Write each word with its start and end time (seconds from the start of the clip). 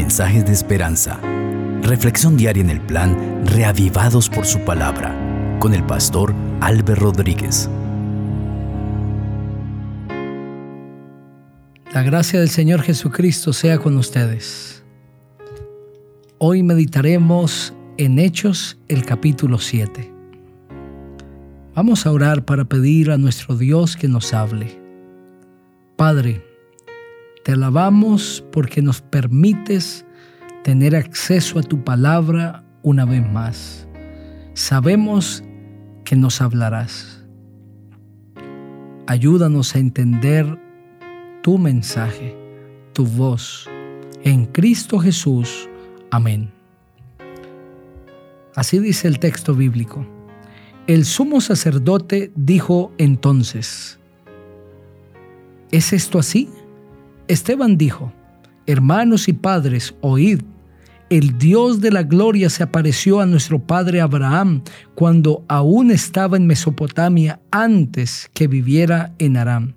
mensajes 0.00 0.46
de 0.46 0.52
esperanza. 0.52 1.20
Reflexión 1.82 2.34
diaria 2.34 2.62
en 2.62 2.70
el 2.70 2.80
plan 2.80 3.44
Reavivados 3.44 4.30
por 4.30 4.46
su 4.46 4.58
palabra 4.60 5.14
con 5.60 5.74
el 5.74 5.84
pastor 5.84 6.34
Álvaro 6.62 7.12
Rodríguez. 7.12 7.68
La 11.92 12.02
gracia 12.02 12.40
del 12.40 12.48
Señor 12.48 12.80
Jesucristo 12.80 13.52
sea 13.52 13.76
con 13.76 13.98
ustedes. 13.98 14.82
Hoy 16.38 16.62
meditaremos 16.62 17.74
en 17.98 18.18
Hechos 18.18 18.78
el 18.88 19.04
capítulo 19.04 19.58
7. 19.58 20.10
Vamos 21.74 22.06
a 22.06 22.12
orar 22.12 22.46
para 22.46 22.64
pedir 22.64 23.10
a 23.10 23.18
nuestro 23.18 23.54
Dios 23.54 23.96
que 23.96 24.08
nos 24.08 24.32
hable. 24.32 24.80
Padre, 25.96 26.49
te 27.44 27.52
alabamos 27.52 28.44
porque 28.52 28.82
nos 28.82 29.00
permites 29.00 30.04
tener 30.62 30.94
acceso 30.94 31.58
a 31.58 31.62
tu 31.62 31.82
palabra 31.82 32.64
una 32.82 33.04
vez 33.04 33.26
más. 33.30 33.88
Sabemos 34.54 35.42
que 36.04 36.16
nos 36.16 36.40
hablarás. 36.40 37.24
Ayúdanos 39.06 39.74
a 39.74 39.78
entender 39.78 40.58
tu 41.42 41.58
mensaje, 41.58 42.36
tu 42.92 43.06
voz. 43.06 43.68
En 44.22 44.46
Cristo 44.46 44.98
Jesús. 44.98 45.68
Amén. 46.10 46.50
Así 48.54 48.78
dice 48.78 49.08
el 49.08 49.18
texto 49.18 49.54
bíblico. 49.54 50.06
El 50.86 51.04
sumo 51.04 51.40
sacerdote 51.40 52.32
dijo 52.34 52.92
entonces, 52.98 53.98
¿es 55.70 55.92
esto 55.92 56.18
así? 56.18 56.50
Esteban 57.30 57.78
dijo, 57.78 58.12
Hermanos 58.66 59.28
y 59.28 59.32
padres, 59.32 59.94
oíd, 60.00 60.40
el 61.10 61.38
Dios 61.38 61.80
de 61.80 61.92
la 61.92 62.02
gloria 62.02 62.50
se 62.50 62.64
apareció 62.64 63.20
a 63.20 63.26
nuestro 63.26 63.64
padre 63.64 64.00
Abraham 64.00 64.62
cuando 64.96 65.44
aún 65.46 65.92
estaba 65.92 66.36
en 66.36 66.48
Mesopotamia 66.48 67.40
antes 67.52 68.28
que 68.34 68.48
viviera 68.48 69.14
en 69.20 69.36
Aram, 69.36 69.74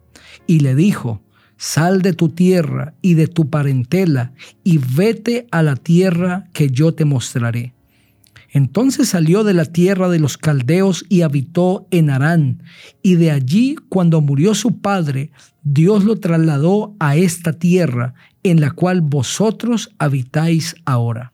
y 0.48 0.62
le 0.62 0.74
dijo, 0.74 1.22
Sal 1.56 2.02
de 2.02 2.14
tu 2.14 2.30
tierra 2.30 2.96
y 3.04 3.14
de 3.14 3.28
tu 3.28 3.52
parentela 3.52 4.34
y 4.64 4.80
vete 4.80 5.46
a 5.52 5.62
la 5.62 5.76
tierra 5.76 6.46
que 6.54 6.72
yo 6.72 6.96
te 6.96 7.06
mostraré. 7.06 7.73
Entonces 8.54 9.10
salió 9.10 9.44
de 9.44 9.56
la 9.56 9.66
tierra 9.66 10.10
de 10.10 10.20
los 10.20 10.38
caldeos 10.38 11.06
y 11.10 11.24
habitó 11.24 11.88
en 11.90 12.12
Harán, 12.12 12.62
y 13.02 13.16
de 13.16 13.32
allí, 13.32 13.76
cuando 13.90 14.22
murió 14.22 14.54
su 14.54 14.78
padre, 14.78 15.32
Dios 15.64 16.04
lo 16.04 16.20
trasladó 16.20 16.96
a 17.00 17.16
esta 17.16 17.54
tierra 17.54 18.14
en 18.44 18.62
la 18.62 18.70
cual 18.70 19.02
vosotros 19.02 19.90
habitáis 19.98 20.76
ahora. 20.86 21.34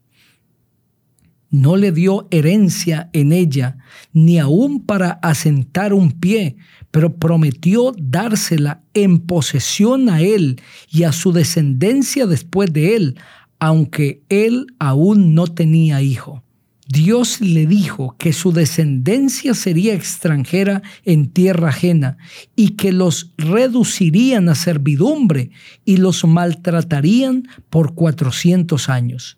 No 1.49 1.75
le 1.75 1.91
dio 1.91 2.29
herencia 2.31 3.09
en 3.11 3.33
ella, 3.33 3.79
ni 4.13 4.39
aun 4.39 4.85
para 4.85 5.11
asentar 5.21 5.93
un 5.93 6.13
pie, 6.13 6.55
pero 6.89 7.17
prometió 7.17 7.91
dársela 7.97 8.81
en 8.93 9.19
posesión 9.19 10.07
a 10.09 10.21
él 10.21 10.61
y 10.89 11.03
a 11.03 11.11
su 11.11 11.33
descendencia 11.33 12.27
después 12.27 12.71
de 12.71 12.95
él, 12.95 13.19
aunque 13.59 14.23
él 14.29 14.67
aún 14.79 15.35
no 15.35 15.47
tenía 15.47 16.01
hijo 16.01 16.43
Dios 16.91 17.39
le 17.39 17.67
dijo 17.67 18.15
que 18.17 18.33
su 18.33 18.51
descendencia 18.51 19.53
sería 19.53 19.93
extranjera 19.93 20.81
en 21.05 21.29
tierra 21.29 21.69
ajena 21.69 22.17
y 22.55 22.69
que 22.69 22.91
los 22.91 23.31
reducirían 23.37 24.49
a 24.49 24.55
servidumbre 24.55 25.51
y 25.85 25.97
los 25.97 26.25
maltratarían 26.25 27.47
por 27.69 27.93
cuatrocientos 27.93 28.89
años. 28.89 29.37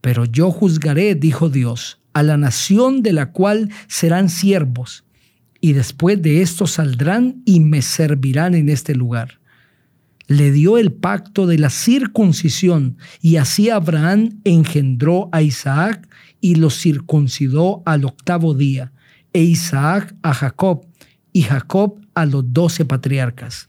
Pero 0.00 0.26
yo 0.26 0.52
juzgaré, 0.52 1.16
dijo 1.16 1.50
Dios, 1.50 1.98
a 2.12 2.22
la 2.22 2.36
nación 2.36 3.02
de 3.02 3.14
la 3.14 3.32
cual 3.32 3.72
serán 3.88 4.28
siervos, 4.28 5.04
y 5.60 5.72
después 5.72 6.22
de 6.22 6.40
esto 6.40 6.68
saldrán 6.68 7.42
y 7.46 7.58
me 7.58 7.82
servirán 7.82 8.54
en 8.54 8.68
este 8.68 8.94
lugar 8.94 9.40
le 10.28 10.52
dio 10.52 10.76
el 10.76 10.92
pacto 10.92 11.46
de 11.46 11.58
la 11.58 11.70
circuncisión 11.70 12.98
y 13.20 13.36
así 13.36 13.70
Abraham 13.70 14.40
engendró 14.44 15.30
a 15.32 15.42
Isaac 15.42 16.06
y 16.40 16.56
lo 16.56 16.70
circuncidó 16.70 17.82
al 17.86 18.04
octavo 18.04 18.54
día, 18.54 18.92
e 19.32 19.42
Isaac 19.42 20.14
a 20.22 20.34
Jacob 20.34 20.86
y 21.32 21.42
Jacob 21.42 22.00
a 22.14 22.26
los 22.26 22.52
doce 22.52 22.84
patriarcas. 22.84 23.68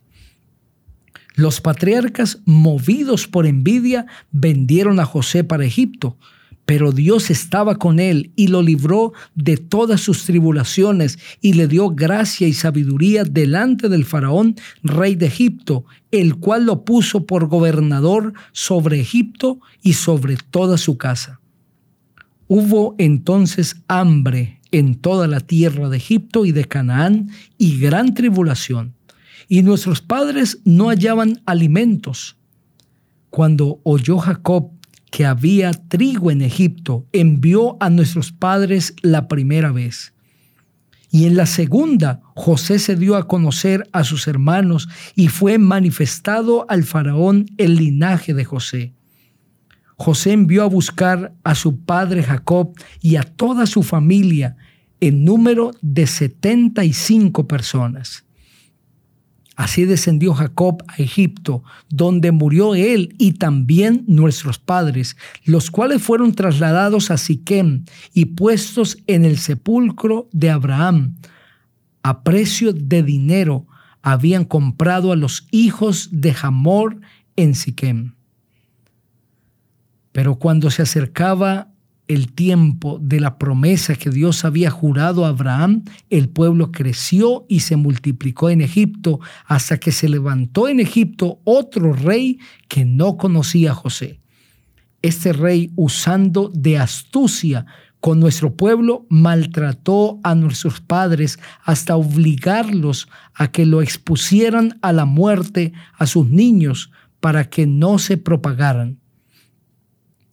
Los 1.36 1.62
patriarcas, 1.62 2.42
movidos 2.46 3.28
por 3.28 3.46
envidia, 3.46 4.06
vendieron 4.32 5.00
a 5.00 5.06
José 5.06 5.44
para 5.44 5.66
Egipto, 5.66 6.18
pero 6.66 6.92
Dios 6.92 7.32
estaba 7.32 7.80
con 7.80 8.00
él 8.00 8.32
y 8.36 8.48
lo 8.48 8.62
libró 8.62 9.14
de 9.34 9.58
todas 9.58 10.02
sus 10.02 10.26
tribulaciones 10.26 11.18
y 11.42 11.54
le 11.54 11.68
dio 11.68 11.90
gracia 11.90 12.48
y 12.48 12.54
sabiduría 12.54 13.24
delante 13.24 13.90
del 13.90 14.06
faraón, 14.06 14.56
rey 14.84 15.16
de 15.16 15.28
Egipto, 15.28 15.86
el 16.12 16.36
cual 16.36 16.66
lo 16.66 16.84
puso 16.84 17.26
por 17.26 17.48
gobernador 17.48 18.34
sobre 18.52 19.00
Egipto 19.00 19.60
y 19.82 19.94
sobre 19.94 20.38
toda 20.38 20.78
su 20.78 20.98
casa. 20.98 21.39
Hubo 22.52 22.96
entonces 22.98 23.76
hambre 23.88 24.60
en 24.72 24.96
toda 24.96 25.28
la 25.28 25.40
tierra 25.40 25.88
de 25.88 25.98
Egipto 25.98 26.46
y 26.46 26.52
de 26.52 26.66
Canaán 26.66 27.30
y 27.60 27.80
gran 27.80 28.16
tribulación, 28.16 28.96
y 29.48 29.62
nuestros 29.62 30.02
padres 30.02 30.58
no 30.66 30.90
hallaban 30.90 31.44
alimentos. 31.46 32.38
Cuando 33.30 33.82
oyó 33.84 34.18
Jacob 34.18 34.72
que 35.12 35.28
había 35.28 35.74
trigo 35.74 36.32
en 36.32 36.42
Egipto, 36.42 37.06
envió 37.14 37.78
a 37.80 37.92
nuestros 37.92 38.32
padres 38.32 38.96
la 39.04 39.28
primera 39.28 39.72
vez. 39.72 40.14
Y 41.12 41.26
en 41.26 41.36
la 41.36 41.46
segunda, 41.46 42.20
José 42.34 42.80
se 42.80 42.96
dio 42.96 43.16
a 43.16 43.28
conocer 43.28 43.88
a 43.92 44.04
sus 44.04 44.28
hermanos 44.28 44.90
y 45.14 45.28
fue 45.28 45.60
manifestado 45.60 46.66
al 46.68 46.84
faraón 46.84 47.46
el 47.58 47.76
linaje 47.76 48.34
de 48.34 48.44
José. 48.44 48.94
José 50.00 50.32
envió 50.32 50.64
a 50.64 50.68
buscar 50.68 51.34
a 51.44 51.56
su 51.56 51.82
padre 51.82 52.24
Jacob 52.24 52.72
y 53.02 53.18
a 53.18 53.24
toda 53.24 53.66
su 53.66 53.84
familia 53.84 54.56
en 55.02 55.26
número 55.26 55.72
de 55.82 56.08
75 56.08 57.50
personas. 57.50 58.24
Así 59.58 59.84
descendió 59.84 60.34
Jacob 60.34 60.86
a 60.88 60.96
Egipto, 61.02 61.64
donde 61.90 62.32
murió 62.32 62.76
él 62.76 63.14
y 63.18 63.34
también 63.34 64.06
nuestros 64.08 64.58
padres, 64.58 65.18
los 65.44 65.70
cuales 65.70 66.02
fueron 66.02 66.34
trasladados 66.34 67.12
a 67.12 67.18
Siquem 67.18 67.84
y 68.14 68.24
puestos 68.24 69.00
en 69.06 69.26
el 69.26 69.38
sepulcro 69.38 70.30
de 70.32 70.50
Abraham. 70.50 71.18
A 72.04 72.24
precio 72.24 72.72
de 72.72 73.04
dinero 73.04 73.68
habían 74.02 74.46
comprado 74.46 75.12
a 75.12 75.18
los 75.18 75.46
hijos 75.52 76.08
de 76.14 76.34
Hamor 76.42 77.02
en 77.36 77.54
Siquem. 77.54 78.14
Pero 80.20 80.36
cuando 80.36 80.70
se 80.70 80.82
acercaba 80.82 81.72
el 82.10 82.34
tiempo 82.34 83.00
de 83.02 83.22
la 83.22 83.38
promesa 83.38 83.96
que 83.96 84.10
Dios 84.10 84.44
había 84.44 84.70
jurado 84.70 85.24
a 85.24 85.30
Abraham, 85.30 85.86
el 86.10 86.28
pueblo 86.28 86.74
creció 86.74 87.46
y 87.48 87.62
se 87.62 87.78
multiplicó 87.78 88.50
en 88.50 88.60
Egipto 88.60 89.22
hasta 89.46 89.78
que 89.78 89.94
se 89.94 90.10
levantó 90.10 90.68
en 90.68 90.82
Egipto 90.82 91.40
otro 91.46 91.94
rey 91.94 92.38
que 92.68 92.84
no 92.84 93.16
conocía 93.16 93.72
a 93.72 93.76
José. 93.76 94.20
Este 95.02 95.32
rey, 95.32 95.72
usando 95.78 96.52
de 96.54 96.78
astucia 96.78 97.66
con 98.02 98.20
nuestro 98.20 98.58
pueblo, 98.58 99.06
maltrató 99.08 100.20
a 100.24 100.36
nuestros 100.36 100.82
padres 100.82 101.40
hasta 101.64 101.96
obligarlos 101.96 103.08
a 103.34 103.54
que 103.54 103.66
lo 103.66 103.82
expusieran 103.82 104.80
a 104.82 104.92
la 104.92 105.06
muerte 105.06 105.72
a 105.98 106.06
sus 106.06 106.30
niños 106.30 106.92
para 107.22 107.50
que 107.50 107.66
no 107.66 108.00
se 108.00 108.18
propagaran. 108.18 108.99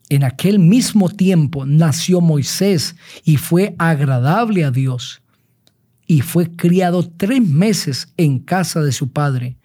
En 0.08 0.22
aquel 0.22 0.58
mismo 0.58 1.08
tiempo 1.08 1.66
nació 1.66 2.20
Moisés 2.20 2.94
y 3.24 3.38
fue 3.38 3.74
agradable 3.78 4.64
a 4.64 4.70
Dios 4.70 5.22
y 6.06 6.20
fue 6.20 6.54
criado 6.54 7.10
tres 7.16 7.42
meses 7.42 8.12
en 8.16 8.38
casa 8.38 8.82
de 8.82 8.92
su 8.92 9.10
padre. 9.10 9.56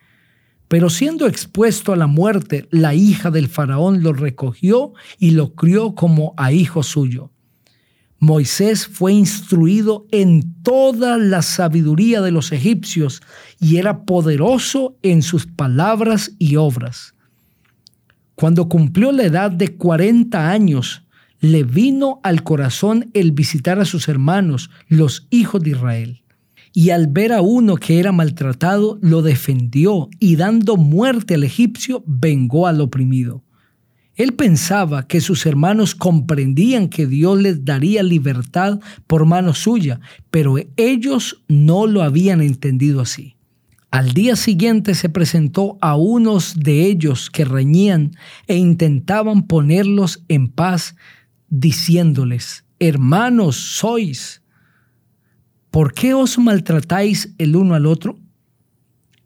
Pero 0.68 0.90
siendo 0.90 1.28
expuesto 1.28 1.94
a 1.94 1.96
la 1.96 2.08
muerte, 2.08 2.68
la 2.72 2.96
hija 2.96 3.30
del 3.30 3.50
faraón 3.50 4.02
lo 4.02 4.14
recogió 4.14 4.94
y 5.20 5.32
lo 5.32 5.54
crió 5.54 5.94
como 5.94 6.34
a 6.38 6.52
hijo 6.52 6.82
suyo. 6.82 7.32
Moisés 8.18 8.88
fue 8.88 9.14
instruido 9.14 10.06
en 10.12 10.62
toda 10.62 11.18
la 11.18 11.42
sabiduría 11.42 12.22
de 12.22 12.32
los 12.32 12.52
egipcios 12.52 13.22
y 13.60 13.78
era 13.78 14.06
poderoso 14.06 14.96
en 15.02 15.24
sus 15.24 15.46
palabras 15.46 16.32
y 16.38 16.56
obras. 16.56 17.16
Cuando 18.42 18.68
cumplió 18.68 19.12
la 19.12 19.26
edad 19.26 19.52
de 19.52 19.78
40 19.78 20.50
años, 20.50 21.04
le 21.42 21.64
vino 21.64 22.20
al 22.24 22.42
corazón 22.42 23.12
el 23.14 23.34
visitar 23.34 23.80
a 23.80 23.86
sus 23.86 24.08
hermanos, 24.08 24.72
los 24.88 25.28
hijos 25.30 25.62
de 25.62 25.70
Israel. 25.70 26.24
Y 26.74 26.90
al 26.90 27.06
ver 27.06 27.34
a 27.34 27.42
uno 27.42 27.76
que 27.76 28.00
era 28.00 28.12
maltratado, 28.12 28.98
lo 29.04 29.22
defendió 29.22 30.10
y 30.20 30.38
dando 30.38 30.76
muerte 30.76 31.36
al 31.36 31.44
egipcio, 31.44 32.04
vengó 32.08 32.66
al 32.66 32.82
oprimido. 32.82 33.44
Él 34.16 34.34
pensaba 34.34 35.06
que 35.06 35.22
sus 35.22 35.46
hermanos 35.46 35.94
comprendían 35.94 36.90
que 36.90 37.06
Dios 37.06 37.40
les 37.40 37.64
daría 37.64 38.02
libertad 38.02 38.80
por 39.06 39.28
mano 39.28 39.54
suya, 39.54 40.00
pero 40.32 40.56
ellos 40.78 41.44
no 41.48 41.86
lo 41.86 42.02
habían 42.02 42.42
entendido 42.42 43.02
así. 43.02 43.36
Al 43.92 44.14
día 44.14 44.38
siguiente 44.38 44.96
se 44.96 45.10
presentó 45.10 45.78
a 45.82 45.98
unos 45.98 46.58
de 46.58 46.86
ellos 46.86 47.30
que 47.30 47.44
reñían 47.44 48.12
e 48.48 48.56
intentaban 48.56 49.44
ponerlos 49.48 50.24
en 50.30 50.48
paz, 50.48 50.96
diciéndoles, 51.50 52.64
hermanos 52.80 53.58
sois, 53.58 54.44
¿por 55.72 55.94
qué 55.94 56.14
os 56.14 56.38
maltratáis 56.38 57.36
el 57.38 57.58
uno 57.58 57.76
al 57.76 57.86
otro? 57.86 58.18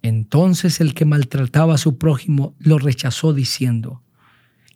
Entonces 0.01 0.81
el 0.81 0.95
que 0.95 1.05
maltrataba 1.05 1.75
a 1.75 1.79
su 1.79 1.99
prójimo 1.99 2.55
lo 2.57 2.79
rechazó 2.79 3.33
diciendo, 3.33 4.01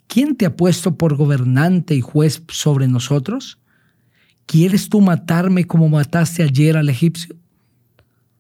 ¿quién 0.06 0.36
te 0.36 0.46
ha 0.46 0.56
puesto 0.56 0.98
por 0.98 1.16
gobernante 1.16 1.96
y 1.96 2.02
juez 2.02 2.44
sobre 2.50 2.88
nosotros? 2.88 3.60
¿Quieres 4.46 4.88
tú 4.88 5.02
matarme 5.02 5.66
como 5.66 5.90
mataste 5.90 6.44
ayer 6.44 6.78
al 6.78 6.90
egipcio? 6.90 7.36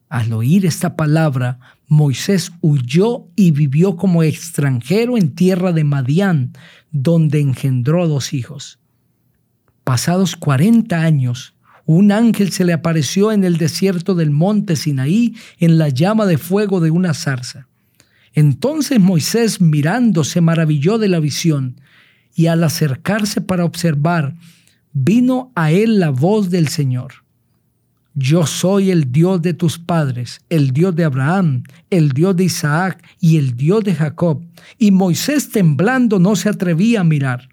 Al 0.09 0.33
oír 0.33 0.65
esta 0.65 0.95
palabra, 0.95 1.59
Moisés 1.87 2.51
huyó 2.61 3.27
y 3.35 3.51
vivió 3.51 3.95
como 3.95 4.23
extranjero 4.23 5.17
en 5.17 5.35
tierra 5.35 5.71
de 5.71 5.83
Madián, 5.83 6.53
donde 6.91 7.39
engendró 7.39 8.07
dos 8.07 8.33
hijos. 8.33 8.79
Pasados 9.83 10.35
cuarenta 10.35 11.03
años, 11.03 11.53
un 11.85 12.11
ángel 12.11 12.51
se 12.51 12.65
le 12.65 12.73
apareció 12.73 13.31
en 13.31 13.43
el 13.43 13.57
desierto 13.57 14.15
del 14.15 14.31
monte 14.31 14.75
Sinaí 14.75 15.35
en 15.59 15.77
la 15.77 15.89
llama 15.89 16.25
de 16.25 16.37
fuego 16.37 16.79
de 16.79 16.91
una 16.91 17.13
zarza. 17.13 17.67
Entonces 18.33 18.99
Moisés 18.99 19.61
mirando 19.61 20.23
se 20.23 20.41
maravilló 20.41 20.97
de 20.97 21.07
la 21.07 21.19
visión 21.19 21.81
y 22.35 22.47
al 22.47 22.63
acercarse 22.63 23.41
para 23.41 23.65
observar, 23.65 24.35
vino 24.93 25.51
a 25.55 25.71
él 25.71 25.99
la 25.99 26.09
voz 26.09 26.49
del 26.49 26.67
Señor. 26.67 27.13
Yo 28.21 28.45
soy 28.45 28.91
el 28.91 29.13
Dios 29.13 29.41
de 29.41 29.53
tus 29.53 29.79
padres, 29.79 30.41
el 30.49 30.71
Dios 30.71 30.93
de 30.93 31.05
Abraham, 31.05 31.63
el 31.89 32.11
Dios 32.11 32.35
de 32.35 32.43
Isaac 32.43 33.01
y 33.21 33.37
el 33.37 33.55
Dios 33.55 33.81
de 33.85 33.95
Jacob. 33.95 34.43
Y 34.77 34.91
Moisés 34.91 35.51
temblando 35.51 36.19
no 36.19 36.35
se 36.35 36.49
atrevía 36.49 36.99
a 36.99 37.05
mirar. 37.05 37.47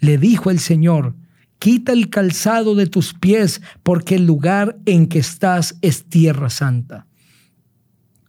Le 0.00 0.18
dijo 0.18 0.50
el 0.50 0.58
Señor, 0.58 1.14
quita 1.60 1.92
el 1.92 2.10
calzado 2.10 2.74
de 2.74 2.88
tus 2.88 3.14
pies, 3.14 3.62
porque 3.84 4.16
el 4.16 4.26
lugar 4.26 4.76
en 4.86 5.06
que 5.06 5.20
estás 5.20 5.76
es 5.82 6.02
tierra 6.02 6.50
santa. 6.50 7.06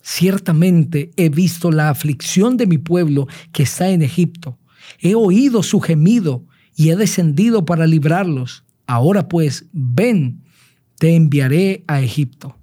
Ciertamente 0.03 1.09
he 1.17 1.29
visto 1.29 1.71
la 1.71 1.89
aflicción 1.89 2.55
de 2.55 2.67
mi 2.67 2.77
pueblo 2.77 3.27
que 3.51 3.63
está 3.63 3.89
en 3.89 4.03
Egipto. 4.03 4.59
He 4.99 5.15
oído 5.15 5.63
su 5.63 5.79
gemido 5.79 6.45
y 6.75 6.91
he 6.91 6.95
descendido 6.95 7.65
para 7.65 7.87
librarlos. 7.87 8.63
Ahora 8.85 9.27
pues, 9.27 9.65
ven, 9.71 10.43
te 10.97 11.15
enviaré 11.15 11.83
a 11.87 12.01
Egipto. 12.01 12.57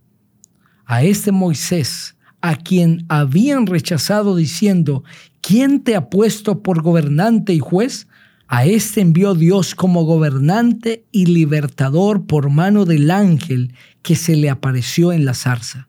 A 0.85 1.03
este 1.03 1.33
Moisés, 1.33 2.17
a 2.41 2.57
quien 2.57 3.05
habían 3.09 3.67
rechazado 3.67 4.37
diciendo, 4.37 5.05
¿quién 5.41 5.83
te 5.83 5.95
ha 5.97 6.09
puesto 6.11 6.63
por 6.63 6.83
gobernante 6.83 7.53
y 7.53 7.59
juez? 7.59 8.09
A 8.49 8.67
este 8.67 9.01
envió 9.01 9.35
Dios 9.35 9.75
como 9.75 10.05
gobernante 10.05 11.05
y 11.13 11.27
libertador 11.27 12.27
por 12.27 12.51
mano 12.51 12.85
del 12.85 13.11
ángel 13.11 13.75
que 14.03 14.17
se 14.17 14.35
le 14.35 14.51
apareció 14.51 15.13
en 15.13 15.25
la 15.25 15.35
zarza. 15.35 15.87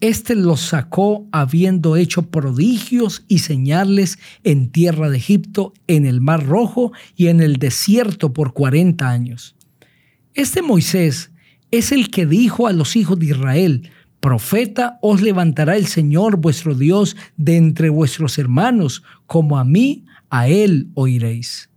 Este 0.00 0.34
los 0.34 0.60
sacó 0.60 1.26
habiendo 1.32 1.96
hecho 1.96 2.30
prodigios 2.30 3.24
y 3.26 3.38
señales 3.38 4.18
en 4.42 4.70
tierra 4.70 5.08
de 5.08 5.16
Egipto, 5.16 5.72
en 5.86 6.04
el 6.04 6.20
mar 6.20 6.46
rojo 6.46 6.92
y 7.16 7.28
en 7.28 7.40
el 7.40 7.56
desierto 7.56 8.32
por 8.32 8.52
cuarenta 8.52 9.10
años. 9.10 9.56
Este 10.34 10.62
Moisés 10.62 11.30
es 11.70 11.92
el 11.92 12.10
que 12.10 12.26
dijo 12.26 12.66
a 12.66 12.72
los 12.72 12.96
hijos 12.96 13.20
de 13.20 13.26
Israel, 13.26 13.90
Profeta 14.18 14.98
os 15.00 15.22
levantará 15.22 15.76
el 15.76 15.86
Señor 15.86 16.38
vuestro 16.38 16.74
Dios 16.74 17.16
de 17.36 17.56
entre 17.56 17.88
vuestros 17.88 18.36
hermanos, 18.38 19.04
como 19.26 19.58
a 19.58 19.64
mí, 19.64 20.06
a 20.30 20.48
él 20.48 20.88
oiréis. 20.94 21.70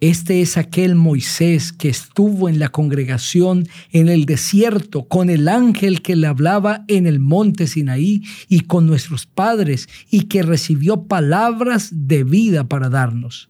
Este 0.00 0.42
es 0.42 0.58
aquel 0.58 0.94
Moisés 0.94 1.72
que 1.72 1.88
estuvo 1.88 2.50
en 2.50 2.58
la 2.58 2.68
congregación 2.68 3.66
en 3.92 4.08
el 4.08 4.26
desierto 4.26 5.08
con 5.08 5.30
el 5.30 5.48
ángel 5.48 6.02
que 6.02 6.16
le 6.16 6.26
hablaba 6.26 6.84
en 6.86 7.06
el 7.06 7.18
monte 7.18 7.66
Sinaí 7.66 8.22
y 8.48 8.60
con 8.62 8.86
nuestros 8.86 9.24
padres 9.24 9.88
y 10.10 10.24
que 10.24 10.42
recibió 10.42 11.04
palabras 11.04 11.88
de 11.92 12.24
vida 12.24 12.64
para 12.64 12.90
darnos. 12.90 13.48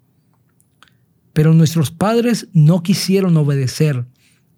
Pero 1.36 1.52
nuestros 1.52 1.90
padres 1.90 2.48
no 2.54 2.82
quisieron 2.82 3.36
obedecer, 3.36 4.06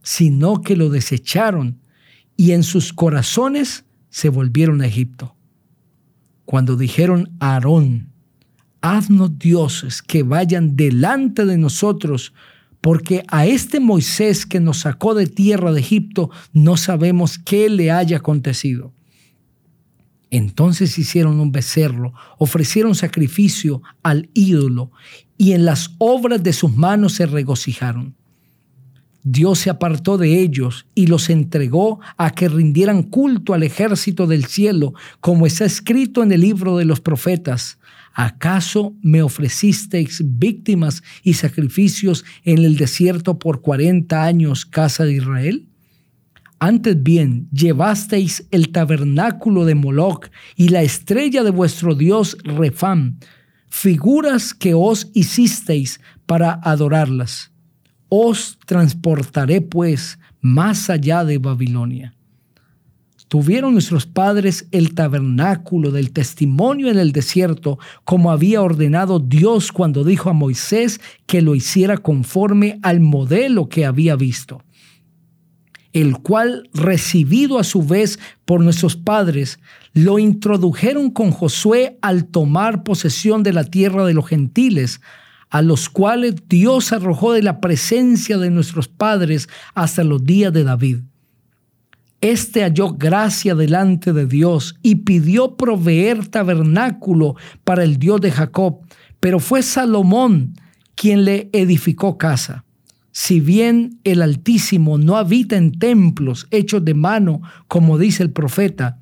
sino 0.00 0.60
que 0.60 0.76
lo 0.76 0.90
desecharon 0.90 1.80
y 2.36 2.52
en 2.52 2.62
sus 2.62 2.92
corazones 2.92 3.84
se 4.10 4.28
volvieron 4.28 4.80
a 4.80 4.86
Egipto. 4.86 5.34
Cuando 6.44 6.76
dijeron 6.76 7.36
a 7.40 7.54
Aarón, 7.54 8.12
haznos 8.80 9.40
dioses 9.40 10.02
que 10.02 10.22
vayan 10.22 10.76
delante 10.76 11.46
de 11.46 11.58
nosotros, 11.58 12.32
porque 12.80 13.24
a 13.26 13.44
este 13.44 13.80
Moisés 13.80 14.46
que 14.46 14.60
nos 14.60 14.78
sacó 14.78 15.14
de 15.14 15.26
tierra 15.26 15.72
de 15.72 15.80
Egipto 15.80 16.30
no 16.52 16.76
sabemos 16.76 17.40
qué 17.40 17.68
le 17.68 17.90
haya 17.90 18.18
acontecido. 18.18 18.94
Entonces 20.30 20.98
hicieron 20.98 21.40
un 21.40 21.52
becerro, 21.52 22.12
ofrecieron 22.38 22.94
sacrificio 22.94 23.82
al 24.02 24.28
ídolo 24.34 24.90
y 25.38 25.52
en 25.52 25.64
las 25.64 25.94
obras 25.98 26.42
de 26.42 26.52
sus 26.52 26.76
manos 26.76 27.14
se 27.14 27.26
regocijaron. 27.26 28.14
Dios 29.22 29.58
se 29.58 29.70
apartó 29.70 30.16
de 30.16 30.40
ellos 30.40 30.86
y 30.94 31.06
los 31.06 31.28
entregó 31.28 32.00
a 32.16 32.30
que 32.30 32.48
rindieran 32.48 33.02
culto 33.02 33.52
al 33.52 33.62
ejército 33.62 34.26
del 34.26 34.46
cielo, 34.46 34.94
como 35.20 35.46
está 35.46 35.64
escrito 35.64 36.22
en 36.22 36.32
el 36.32 36.40
libro 36.42 36.76
de 36.76 36.84
los 36.84 37.00
profetas. 37.00 37.78
¿Acaso 38.14 38.94
me 39.02 39.22
ofrecisteis 39.22 40.22
víctimas 40.24 41.02
y 41.22 41.34
sacrificios 41.34 42.24
en 42.42 42.58
el 42.58 42.76
desierto 42.76 43.38
por 43.38 43.60
cuarenta 43.60 44.24
años, 44.24 44.64
casa 44.64 45.04
de 45.04 45.14
Israel? 45.14 45.67
Antes 46.60 47.00
bien, 47.00 47.48
llevasteis 47.52 48.46
el 48.50 48.70
tabernáculo 48.70 49.64
de 49.64 49.76
Moloch 49.76 50.26
y 50.56 50.70
la 50.70 50.82
estrella 50.82 51.44
de 51.44 51.50
vuestro 51.50 51.94
dios 51.94 52.36
Refam, 52.42 53.18
figuras 53.68 54.54
que 54.54 54.74
os 54.74 55.08
hicisteis 55.14 56.00
para 56.26 56.60
adorarlas. 56.64 57.52
Os 58.08 58.58
transportaré 58.66 59.60
pues 59.60 60.18
más 60.40 60.90
allá 60.90 61.24
de 61.24 61.38
Babilonia. 61.38 62.14
Tuvieron 63.28 63.74
nuestros 63.74 64.06
padres 64.06 64.66
el 64.72 64.94
tabernáculo 64.94 65.90
del 65.90 66.12
testimonio 66.12 66.90
en 66.90 66.98
el 66.98 67.12
desierto, 67.12 67.78
como 68.04 68.32
había 68.32 68.62
ordenado 68.62 69.20
Dios 69.20 69.70
cuando 69.70 70.02
dijo 70.02 70.30
a 70.30 70.32
Moisés 70.32 70.98
que 71.26 71.42
lo 71.42 71.54
hiciera 71.54 71.98
conforme 71.98 72.80
al 72.82 73.00
modelo 73.00 73.68
que 73.68 73.84
había 73.84 74.16
visto, 74.16 74.62
el 75.92 76.18
cual, 76.18 76.68
recibido 76.72 77.58
a 77.58 77.64
su 77.64 77.82
vez 77.82 78.18
por 78.44 78.60
nuestros 78.60 78.96
padres, 78.96 79.58
lo 79.94 80.18
introdujeron 80.18 81.10
con 81.10 81.30
Josué 81.30 81.98
al 82.02 82.26
tomar 82.26 82.82
posesión 82.82 83.42
de 83.42 83.52
la 83.52 83.64
tierra 83.64 84.04
de 84.04 84.14
los 84.14 84.26
gentiles, 84.26 85.00
a 85.50 85.62
los 85.62 85.88
cuales 85.88 86.34
Dios 86.48 86.92
arrojó 86.92 87.32
de 87.32 87.42
la 87.42 87.60
presencia 87.60 88.38
de 88.38 88.50
nuestros 88.50 88.88
padres 88.88 89.48
hasta 89.74 90.04
los 90.04 90.22
días 90.24 90.52
de 90.52 90.64
David 90.64 90.98
este 92.20 92.62
halló 92.62 92.94
gracia 92.94 93.54
delante 93.54 94.12
de 94.12 94.26
Dios 94.26 94.76
y 94.82 94.96
pidió 94.96 95.56
proveer 95.56 96.26
tabernáculo 96.26 97.36
para 97.64 97.84
el 97.84 97.98
Dios 97.98 98.20
de 98.20 98.32
Jacob, 98.32 98.80
pero 99.20 99.38
fue 99.38 99.62
Salomón 99.62 100.54
quien 100.94 101.24
le 101.24 101.48
edificó 101.52 102.18
casa. 102.18 102.64
Si 103.20 103.40
bien 103.40 103.98
el 104.04 104.22
Altísimo 104.22 104.96
no 104.96 105.16
habita 105.16 105.56
en 105.56 105.76
templos 105.76 106.46
hechos 106.52 106.84
de 106.84 106.94
mano, 106.94 107.42
como 107.66 107.98
dice 107.98 108.22
el 108.22 108.30
profeta, 108.30 109.00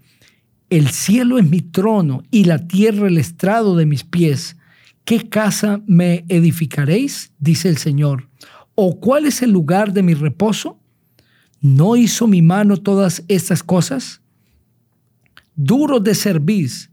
el 0.70 0.88
cielo 0.88 1.38
es 1.38 1.46
mi 1.46 1.60
trono 1.60 2.22
y 2.30 2.44
la 2.44 2.66
tierra 2.66 3.08
el 3.08 3.18
estrado 3.18 3.76
de 3.76 3.84
mis 3.84 4.04
pies. 4.04 4.56
¿Qué 5.04 5.28
casa 5.28 5.82
me 5.86 6.24
edificaréis? 6.30 7.30
dice 7.38 7.68
el 7.68 7.76
Señor. 7.76 8.30
¿O 8.74 9.00
cuál 9.00 9.26
es 9.26 9.42
el 9.42 9.50
lugar 9.50 9.92
de 9.92 10.02
mi 10.02 10.14
reposo? 10.14 10.80
¿No 11.60 11.94
hizo 11.94 12.26
mi 12.26 12.40
mano 12.40 12.78
todas 12.78 13.22
estas 13.28 13.62
cosas? 13.62 14.22
Duros 15.56 16.02
de 16.02 16.14
cerviz, 16.14 16.90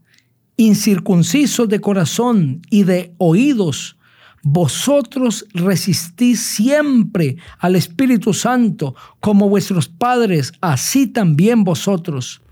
incircuncisos 0.58 1.70
de 1.70 1.80
corazón 1.80 2.60
y 2.68 2.82
de 2.82 3.14
oídos, 3.16 3.96
vosotros 4.44 5.46
resistís 5.54 6.40
siempre 6.40 7.38
al 7.58 7.76
Espíritu 7.76 8.34
Santo 8.34 8.94
como 9.18 9.48
vuestros 9.48 9.88
padres, 9.88 10.52
así 10.60 11.06
también 11.06 11.64
vosotros. 11.64 12.42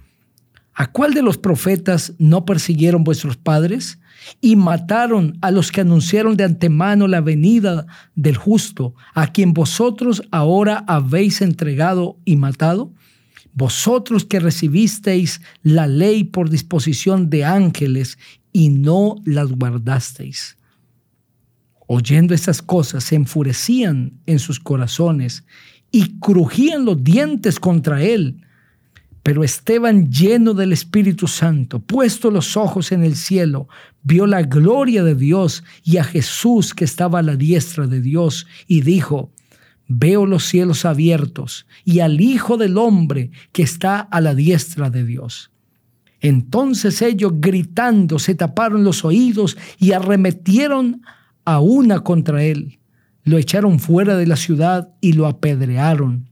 ¿A 0.73 0.91
cuál 0.91 1.13
de 1.13 1.21
los 1.21 1.37
profetas 1.37 2.15
no 2.19 2.47
persiguieron 2.47 3.05
vuestros 3.05 3.37
padres? 3.37 3.99
Y 4.41 4.57
mataron 4.57 5.37
a 5.43 5.51
los 5.51 5.71
que 5.71 5.83
anunciaron 5.83 6.35
de 6.35 6.45
antemano 6.45 7.09
la 7.09 7.21
venida 7.21 7.87
del 8.15 8.39
justo, 8.39 8.95
a 9.13 9.27
quien 9.27 9.53
vosotros 9.53 10.23
ahora 10.31 10.85
habéis 10.87 11.43
entregado 11.43 12.17
y 12.25 12.37
matado. 12.37 12.91
Vosotros 13.53 14.25
que 14.25 14.41
recibisteis 14.41 15.43
la 15.63 15.87
ley 15.87 16.25
por 16.25 16.49
disposición 16.49 17.29
de 17.29 17.45
ángeles 17.45 18.17
y 18.51 18.71
no 18.71 19.17
las 19.27 19.53
guardasteis. 19.53 20.57
Oyendo 21.95 22.33
estas 22.33 22.63
cosas, 22.63 23.05
se 23.05 23.17
enfurecían 23.17 24.15
en 24.25 24.39
sus 24.39 24.59
corazones 24.59 25.45
y 25.91 26.19
crujían 26.21 26.87
los 26.87 27.05
dientes 27.05 27.61
contra 27.61 28.03
él. 28.03 28.47
Pero 29.23 29.45
Esteban, 29.45 30.11
lleno 30.11 30.55
del 30.55 30.73
Espíritu 30.73 31.27
Santo, 31.27 31.81
puesto 31.81 32.31
los 32.31 32.57
ojos 32.57 32.93
en 32.93 33.05
el 33.05 33.15
cielo, 33.15 33.69
vio 34.05 34.27
la 34.27 34.41
gloria 34.41 35.05
de 35.05 35.15
Dios 35.15 35.65
y 35.85 35.99
a 35.99 36.05
Jesús 36.05 36.73
que 36.73 36.87
estaba 36.87 37.19
a 37.19 37.23
la 37.23 37.37
diestra 37.37 37.87
de 37.87 38.01
Dios, 38.01 38.47
y 38.67 38.81
dijo, 38.81 39.31
veo 39.87 40.25
los 40.25 40.45
cielos 40.45 40.87
abiertos 40.87 41.67
y 41.85 42.01
al 42.01 42.23
Hijo 42.23 42.57
del 42.57 42.79
Hombre 42.79 43.33
que 43.53 43.65
está 43.65 44.01
a 44.01 44.23
la 44.23 44.35
diestra 44.35 44.89
de 44.89 45.05
Dios. 45.05 45.51
Entonces 46.23 47.03
ellos 47.03 47.33
gritando 47.35 48.19
se 48.19 48.35
taparon 48.35 48.83
los 48.83 49.05
oídos 49.05 49.59
y 49.79 49.93
arremetieron 49.93 51.03
a 51.05 51.22
una 51.47 52.01
contra 52.01 52.43
él. 52.45 52.79
Lo 53.25 53.39
echaron 53.39 53.79
fuera 53.79 54.17
de 54.17 54.27
la 54.27 54.37
ciudad 54.37 54.95
y 55.01 55.13
lo 55.13 55.27
apedrearon. 55.27 56.29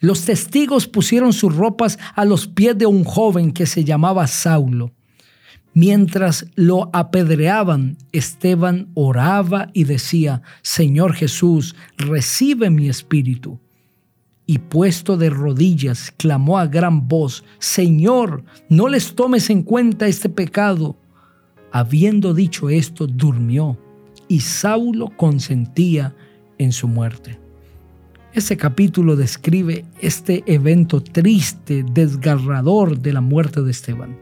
Los 0.00 0.24
testigos 0.26 0.86
pusieron 0.86 1.32
sus 1.32 1.56
ropas 1.56 1.98
a 2.14 2.24
los 2.24 2.46
pies 2.46 2.76
de 2.76 2.86
un 2.86 3.04
joven 3.04 3.52
que 3.52 3.66
se 3.66 3.84
llamaba 3.84 4.26
Saulo. 4.26 4.92
Mientras 5.72 6.46
lo 6.54 6.90
apedreaban, 6.92 7.96
Esteban 8.12 8.90
oraba 8.94 9.70
y 9.72 9.84
decía, 9.84 10.42
Señor 10.62 11.14
Jesús, 11.14 11.74
recibe 11.96 12.70
mi 12.70 12.88
espíritu. 12.88 13.60
Y 14.46 14.58
puesto 14.58 15.16
de 15.16 15.30
rodillas, 15.30 16.12
clamó 16.16 16.58
a 16.58 16.66
gran 16.66 17.08
voz, 17.08 17.42
Señor, 17.58 18.44
no 18.68 18.88
les 18.88 19.14
tomes 19.14 19.48
en 19.50 19.62
cuenta 19.62 20.06
este 20.06 20.28
pecado. 20.28 20.98
Habiendo 21.72 22.34
dicho 22.34 22.68
esto, 22.68 23.06
durmió 23.06 23.78
y 24.28 24.40
Saulo 24.40 25.10
consentía 25.16 26.14
en 26.58 26.72
su 26.72 26.88
muerte. 26.88 27.38
Ese 28.32 28.56
capítulo 28.56 29.14
describe 29.14 29.84
este 30.00 30.42
evento 30.46 31.00
triste, 31.00 31.84
desgarrador 31.92 32.98
de 32.98 33.12
la 33.12 33.20
muerte 33.20 33.62
de 33.62 33.70
Esteban. 33.70 34.18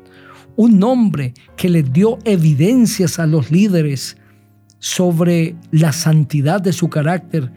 Un 0.55 0.83
hombre 0.83 1.33
que 1.57 1.71
le 1.71 1.83
dio 1.83 2.19
evidencias 2.25 3.19
a 3.19 3.27
los 3.27 3.51
líderes 3.51 4.19
sobre 4.79 5.57
la 5.71 5.93
santidad 5.93 6.61
de 6.61 6.75
su 6.75 6.91
carácter 6.91 7.51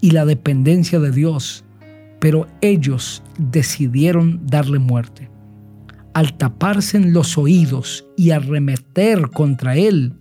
y 0.00 0.12
la 0.12 0.24
dependencia 0.24 1.00
de 1.00 1.10
Dios, 1.10 1.64
pero 2.20 2.46
ellos 2.60 3.24
decidieron 3.38 4.46
darle 4.46 4.78
muerte. 4.78 5.28
Al 6.14 6.36
taparse 6.36 6.98
en 6.98 7.12
los 7.12 7.36
oídos 7.36 8.06
y 8.16 8.30
arremeter 8.30 9.30
contra 9.30 9.76
él, 9.76 10.14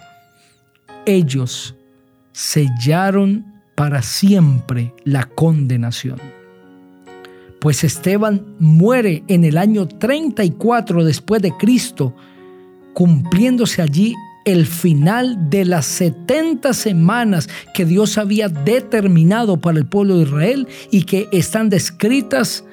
ellos 1.05 1.75
sellaron 2.31 3.45
para 3.75 4.01
siempre 4.01 4.93
la 5.03 5.25
condenación. 5.25 6.19
Pues 7.59 7.83
Esteban 7.83 8.45
muere 8.59 9.23
en 9.27 9.43
el 9.43 9.57
año 9.57 9.87
34 9.87 11.03
después 11.03 11.41
de 11.41 11.51
Cristo, 11.57 12.15
cumpliéndose 12.93 13.81
allí 13.81 14.13
el 14.45 14.67
final 14.67 15.49
de 15.49 15.65
las 15.65 15.85
70 15.87 16.73
semanas 16.73 17.49
que 17.73 17.85
Dios 17.85 18.17
había 18.17 18.47
determinado 18.47 19.57
para 19.57 19.79
el 19.79 19.87
pueblo 19.87 20.17
de 20.17 20.23
Israel 20.23 20.67
y 20.91 21.03
que 21.03 21.27
están 21.31 21.69
descritas 21.69 22.63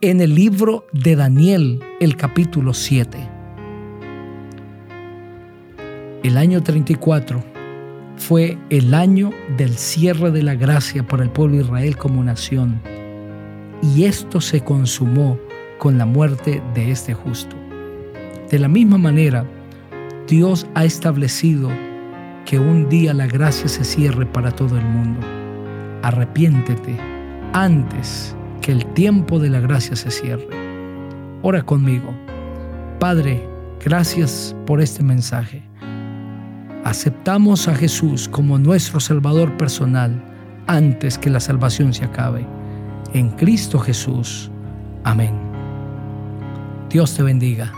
en 0.00 0.20
el 0.20 0.34
libro 0.34 0.86
de 0.92 1.16
Daniel, 1.16 1.80
el 1.98 2.16
capítulo 2.16 2.74
7. 2.74 3.18
El 6.22 6.36
año 6.36 6.62
34 6.62 7.57
fue 8.18 8.58
el 8.68 8.94
año 8.94 9.30
del 9.56 9.76
cierre 9.76 10.30
de 10.30 10.42
la 10.42 10.54
gracia 10.54 11.06
para 11.06 11.22
el 11.22 11.30
pueblo 11.30 11.56
de 11.56 11.62
Israel 11.62 11.96
como 11.96 12.22
nación. 12.22 12.80
Y 13.82 14.04
esto 14.04 14.40
se 14.40 14.60
consumó 14.62 15.38
con 15.78 15.98
la 15.98 16.06
muerte 16.06 16.60
de 16.74 16.90
este 16.90 17.14
justo. 17.14 17.56
De 18.50 18.58
la 18.58 18.68
misma 18.68 18.98
manera, 18.98 19.46
Dios 20.26 20.66
ha 20.74 20.84
establecido 20.84 21.70
que 22.44 22.58
un 22.58 22.88
día 22.88 23.14
la 23.14 23.26
gracia 23.26 23.68
se 23.68 23.84
cierre 23.84 24.26
para 24.26 24.50
todo 24.50 24.76
el 24.76 24.84
mundo. 24.84 25.20
Arrepiéntete 26.02 26.98
antes 27.52 28.34
que 28.60 28.72
el 28.72 28.84
tiempo 28.94 29.38
de 29.38 29.50
la 29.50 29.60
gracia 29.60 29.94
se 29.94 30.10
cierre. 30.10 30.48
Ora 31.42 31.62
conmigo. 31.62 32.12
Padre, 32.98 33.46
gracias 33.84 34.56
por 34.66 34.80
este 34.80 35.04
mensaje 35.04 35.67
aceptamos 36.88 37.68
a 37.68 37.74
Jesús 37.74 38.28
como 38.28 38.58
nuestro 38.58 38.98
Salvador 38.98 39.58
personal 39.58 40.24
antes 40.66 41.18
que 41.18 41.28
la 41.28 41.38
salvación 41.38 41.92
se 41.92 42.04
acabe. 42.04 42.46
En 43.12 43.30
Cristo 43.30 43.78
Jesús. 43.78 44.50
Amén. 45.04 45.34
Dios 46.88 47.14
te 47.14 47.22
bendiga. 47.22 47.72